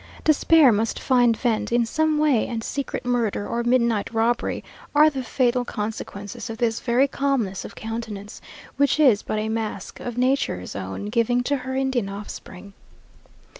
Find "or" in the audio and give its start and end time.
3.47-3.63